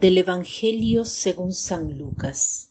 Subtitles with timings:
[0.00, 2.70] Del Evangelio según San Lucas.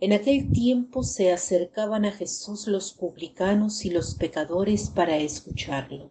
[0.00, 6.10] En aquel tiempo se acercaban a Jesús los publicanos y los pecadores para escucharlo,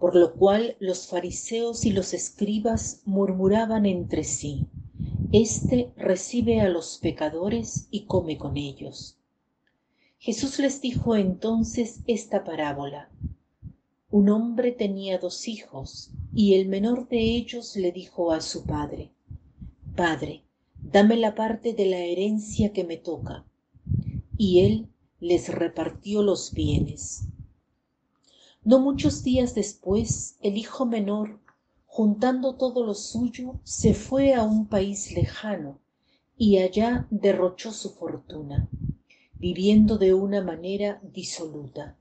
[0.00, 4.66] por lo cual los fariseos y los escribas murmuraban entre sí,
[5.30, 9.18] Este recibe a los pecadores y come con ellos.
[10.18, 13.08] Jesús les dijo entonces esta parábola.
[14.10, 19.12] Un hombre tenía dos hijos, y el menor de ellos le dijo a su padre,
[19.98, 20.44] Padre,
[20.80, 23.44] dame la parte de la herencia que me toca.
[24.36, 24.86] Y él
[25.18, 27.26] les repartió los bienes.
[28.62, 31.40] No muchos días después, el hijo menor,
[31.84, 35.80] juntando todo lo suyo, se fue a un país lejano,
[36.36, 38.68] y allá derrochó su fortuna,
[39.34, 41.96] viviendo de una manera disoluta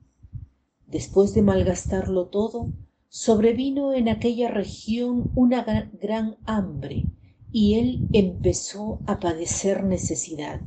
[0.86, 2.72] Después de malgastarlo todo,
[3.09, 5.64] sobrevino en aquella región una
[6.00, 7.08] gran hambre
[7.52, 10.62] y él empezó a padecer necesidad.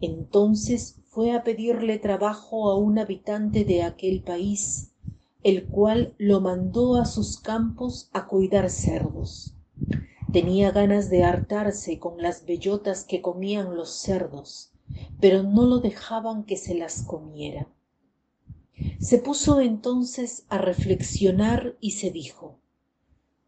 [0.00, 4.92] Entonces fue a pedirle trabajo a un habitante de aquel país,
[5.42, 9.54] el cual lo mandó a sus campos a cuidar cerdos.
[10.32, 14.72] Tenía ganas de hartarse con las bellotas que comían los cerdos,
[15.20, 17.68] pero no lo dejaban que se las comiera.
[19.00, 22.58] Se puso entonces a reflexionar y se dijo,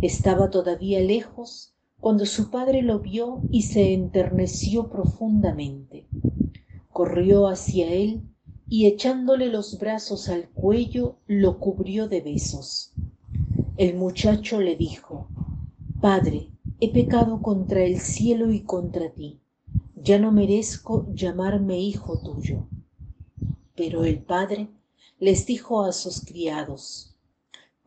[0.00, 6.06] estaba todavía lejos cuando su padre lo vio y se enterneció profundamente.
[6.90, 8.22] Corrió hacia él
[8.68, 12.92] y echándole los brazos al cuello lo cubrió de besos.
[13.76, 15.28] El muchacho le dijo
[16.00, 19.40] padre he pecado contra el cielo y contra ti.
[19.96, 22.68] Ya no merezco llamarme hijo tuyo.
[23.74, 24.68] Pero el padre
[25.18, 27.16] les dijo a sus criados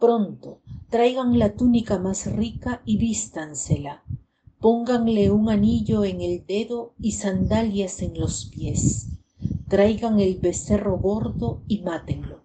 [0.02, 0.60] pronto
[0.92, 4.04] traigan la túnica más rica y vístansela.
[4.60, 9.08] Pónganle un anillo en el dedo y sandalias en los pies.
[9.70, 12.42] Traigan el becerro gordo y mátenlo.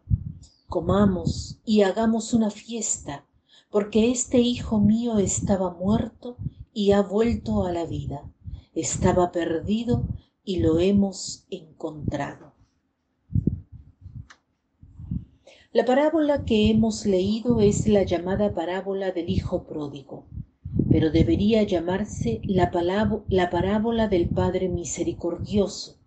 [0.68, 3.26] Comamos y hagamos una fiesta
[3.68, 6.36] porque este hijo mío estaba muerto
[6.72, 8.30] y ha vuelto a la vida.
[8.74, 10.04] Estaba perdido
[10.44, 12.55] y lo hemos encontrado
[15.76, 20.24] La parábola que hemos leído es la llamada parábola del Hijo Pródigo,
[20.88, 22.70] pero debería llamarse la,
[23.28, 25.98] la parábola del Padre Misericordioso,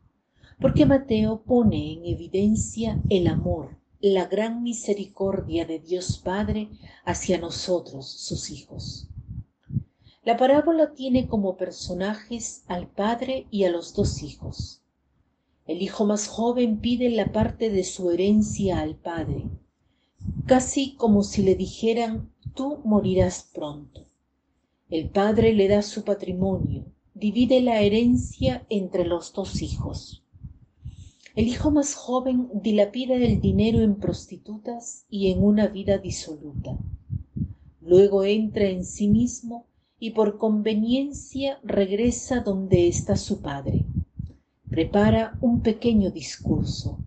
[0.59, 6.69] porque Mateo pone en evidencia el amor, la gran misericordia de Dios Padre
[7.05, 9.07] hacia nosotros, sus hijos.
[10.23, 14.81] La parábola tiene como personajes al padre y a los dos hijos.
[15.69, 19.51] El hijo más joven pide la parte de su herencia al padre,
[20.47, 24.07] casi como si le dijeran tú morirás pronto.
[24.89, 30.23] El padre le da su patrimonio, divide la herencia entre los dos hijos.
[31.35, 36.79] El hijo más joven dilapida el dinero en prostitutas y en una vida disoluta.
[37.79, 39.67] Luego entra en sí mismo
[39.99, 43.85] y por conveniencia regresa donde está su padre.
[44.79, 46.99] Prepara un pequeño discurso.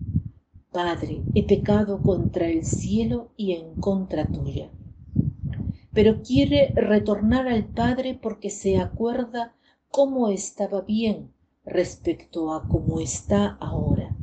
[0.70, 4.68] Padre, he pecado contra el cielo y en contra tuya.
[5.94, 9.54] Pero quiere retornar al Padre porque se acuerda
[9.90, 11.32] cómo estaba bien
[11.64, 14.14] respecto a cómo está ahora.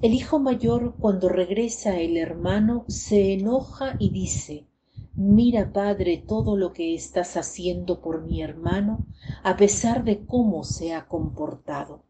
[0.00, 4.68] El hijo mayor, cuando regresa el hermano, se enoja y dice,
[5.14, 9.06] Mira, Padre, todo lo que estás haciendo por mi hermano,
[9.42, 12.04] a pesar de cómo se ha comportado.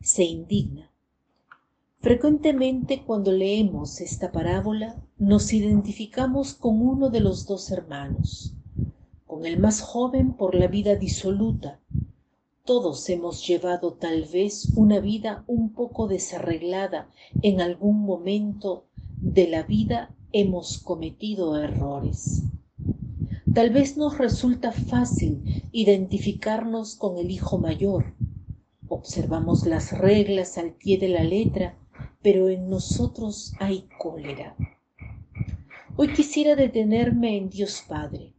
[0.00, 0.90] Se indigna.
[2.00, 8.54] Frecuentemente cuando leemos esta parábola nos identificamos con uno de los dos hermanos,
[9.26, 11.78] con el más joven por la vida disoluta.
[12.64, 17.08] Todos hemos llevado tal vez una vida un poco desarreglada,
[17.40, 18.86] en algún momento
[19.20, 22.42] de la vida hemos cometido errores.
[23.54, 28.14] Tal vez nos resulta fácil identificarnos con el hijo mayor.
[29.02, 31.76] Observamos las reglas al pie de la letra
[32.22, 34.54] pero en nosotros hay cólera.
[35.96, 38.32] Hoy quisiera detenerme en Dios Padre.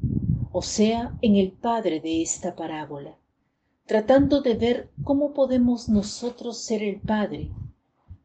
[0.54, 3.18] o sea, en el padre de esta parábola,
[3.86, 7.52] tratando de ver cómo podemos nosotros ser el padre,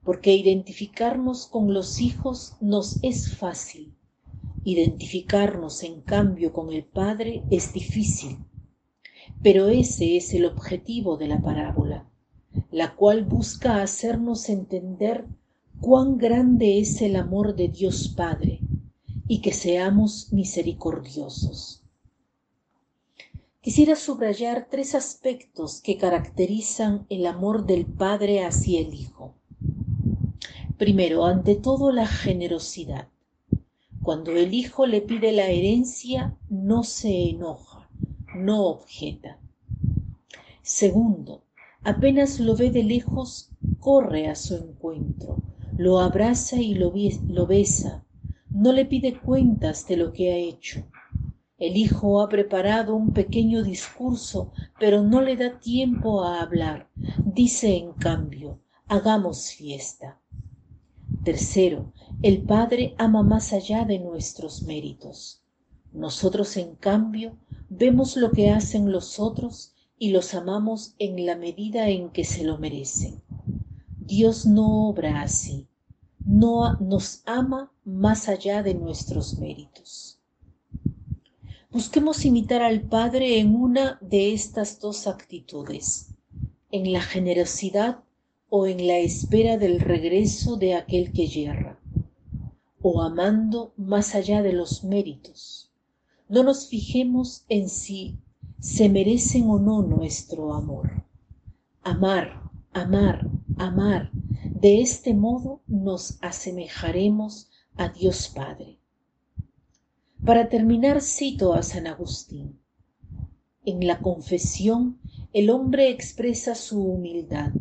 [0.04, 3.96] porque identificarnos con los hijos nos es fácil,
[4.62, 8.38] identificarnos en cambio con el padre es difícil.
[9.42, 12.08] Pero ese es el objetivo de la parábola,
[12.70, 15.26] la cual busca hacernos entender
[15.80, 18.60] cuán grande es el amor de Dios Padre
[19.26, 21.82] y que seamos misericordiosos.
[23.60, 29.34] Quisiera subrayar tres aspectos que caracterizan el amor del Padre hacia el Hijo.
[30.78, 33.08] Primero, ante todo, la generosidad.
[34.02, 37.90] Cuando el Hijo le pide la herencia, no se enoja,
[38.34, 39.38] no objeta.
[40.62, 41.42] Segundo,
[41.88, 43.48] apenas lo ve de lejos,
[43.80, 45.38] corre a su encuentro,
[45.78, 46.92] lo abraza y lo,
[47.46, 48.04] besa,
[48.50, 50.84] no le pide cuentas de lo que ha hecho.
[51.56, 56.90] El hijo ha preparado un pequeño discurso, pero no le da tiempo a hablar.
[57.24, 60.20] Dice en cambio, hagamos fiesta.
[61.24, 65.40] Tercero, el Padre ama más allá de nuestros méritos.
[65.94, 67.38] Nosotros, en cambio,
[67.70, 72.44] vemos lo que hacen los otros y los amamos en la medida en que se
[72.44, 73.22] lo merecen.
[73.98, 75.68] Dios no obra así
[76.28, 80.20] no nos ama más allá de nuestros méritos.
[81.70, 86.10] Busquemos imitar al Padre en una de estas dos actitudes,
[86.70, 88.00] en la generosidad
[88.50, 91.80] o en la espera del regreso de aquel que yerra,
[92.82, 95.70] o amando más allá de los méritos.
[96.28, 98.18] No nos fijemos en si
[98.60, 101.04] se merecen o no nuestro amor.
[101.82, 104.10] Amar, amar, amar
[104.60, 108.78] de este modo nos asemejaremos a Dios Padre.
[110.24, 112.58] Para terminar cito a San Agustín.
[113.64, 114.98] En la confesión
[115.32, 117.52] el hombre expresa su humildad.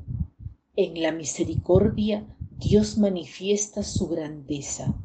[0.75, 2.25] En la misericordia
[2.57, 4.95] Dios manifiesta su grandeza.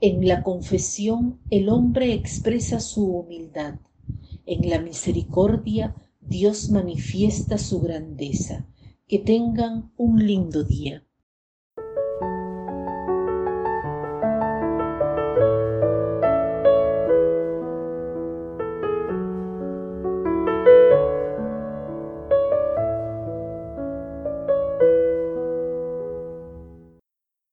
[0.00, 3.76] En la confesión el hombre expresa su humildad.
[4.50, 8.66] En la misericordia Dios manifiesta su grandeza
[9.06, 11.06] que tengan un lindo día.